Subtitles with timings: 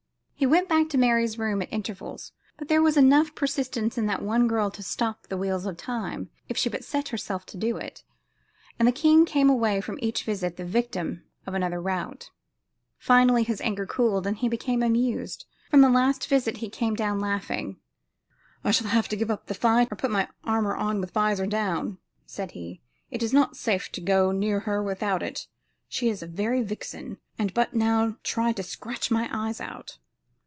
[0.35, 4.23] He went back to Mary's room at intervals, but there was enough persistence in that
[4.23, 7.77] one girl to stop the wheels of time, if she but set herself to do
[7.77, 8.03] it,
[8.79, 12.31] and the king came away from each visit the victim of another rout.
[12.97, 15.45] Finally his anger cooled and he became amused.
[15.69, 17.77] From the last visit he came down laughing:
[18.63, 21.11] "I shall have to give up the fight or else put my armor on with
[21.11, 22.81] visor down," said he;
[23.11, 25.45] "it is not safe to go near her without it;
[25.87, 29.99] she is a very vixen, and but now tried to scratch my eyes out."